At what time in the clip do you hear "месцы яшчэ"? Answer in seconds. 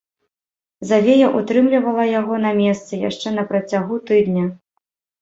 2.63-3.37